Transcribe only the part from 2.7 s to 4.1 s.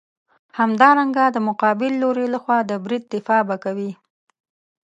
برید دفاع به کوې.